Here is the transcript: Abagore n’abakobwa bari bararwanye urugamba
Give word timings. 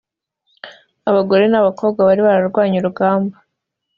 Abagore 1.09 1.43
n’abakobwa 1.47 1.99
bari 2.07 2.21
bararwanye 2.27 2.75
urugamba 2.79 3.35